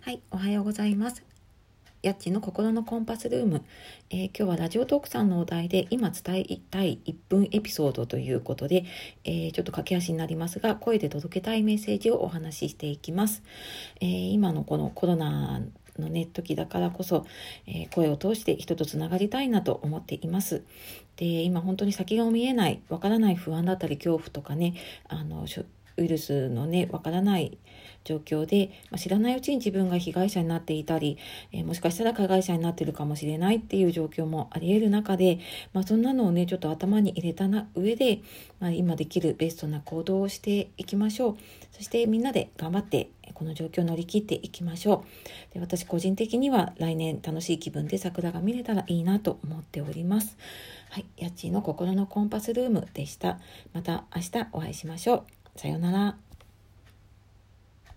[0.00, 1.22] はい、おはようございます。
[2.02, 3.62] やっちの心のコンパスルーム、
[4.08, 8.84] えー、今日はラジオトークさんのお題で今伝えたい1分エピソードということで、
[9.24, 13.42] えー、ちょっと駆け足になりますが声で届けたいメッセージをお話ししていきます。
[14.00, 15.60] えー、今のこのコロナ
[15.98, 17.26] のね時だからこそ、
[17.66, 20.62] え声を通して人とつながりたいなと思っています。
[21.16, 24.74] で今本当に先が見えないわからない不安だったり恐怖とかね
[25.08, 25.46] あの
[25.96, 27.58] ウイルスのねわからない
[28.04, 31.18] 状況で、ま、知らないうちに自分が被害者になっていたり、
[31.52, 35.38] え、もしかしたら加害者になってるかもしれないっていう状況もありえる中で、
[35.72, 38.20] まあ、そんなのをねちょっと頭に入れたな上で、
[38.60, 41.36] まあ、今できるベストな行動をしていきましょう。
[41.72, 45.04] そしてみんなで頑張ってこの状況を乗り切っていきましょ
[45.50, 45.54] う。
[45.54, 50.36] で私個人的には来年楽しい気分で桜が見れたらいいなと思っております。
[50.90, 53.40] はい、家賃の心のコンパスルームでした。
[53.72, 55.43] また明日お会いしましょう。
[55.56, 56.23] さようなら。